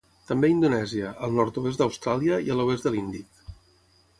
També 0.29 0.47
a 0.51 0.53
Indonèsia, 0.53 1.11
al 1.27 1.35
nord-oest 1.39 1.81
d'Austràlia 1.83 2.41
i 2.49 2.53
a 2.55 2.57
l'oest 2.61 2.89
de 2.89 2.95
l'Índic. 2.97 3.47